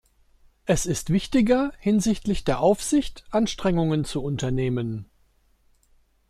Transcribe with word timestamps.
Es 0.65 0.87
ist 0.87 1.11
wichtiger, 1.11 1.73
hinsichtlich 1.77 2.43
der 2.43 2.59
Aufsicht 2.59 3.23
Anstrengungen 3.29 4.03
zu 4.03 4.23
unternehmen. 4.23 5.05